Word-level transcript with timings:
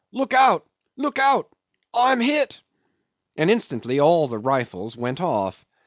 "Look 0.11 0.33
out, 0.33 0.67
look 0.97 1.19
out 1.19 1.51
I 1.93 2.11
am 2.11 2.21
hit," 2.21 2.61
and 3.37 3.51
instantly 3.51 3.99
all 3.99 4.27
the 4.27 4.39
rifles 4.39 4.97
went 4.97 5.21
off. 5.21 5.63